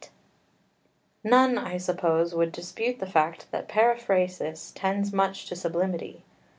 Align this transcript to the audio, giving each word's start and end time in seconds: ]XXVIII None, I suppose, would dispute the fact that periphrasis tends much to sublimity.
]XXVIII 0.03 0.13
None, 1.25 1.57
I 1.59 1.77
suppose, 1.77 2.33
would 2.33 2.51
dispute 2.51 2.97
the 2.97 3.05
fact 3.05 3.45
that 3.51 3.67
periphrasis 3.69 4.71
tends 4.75 5.13
much 5.13 5.45
to 5.45 5.55
sublimity. 5.55 6.23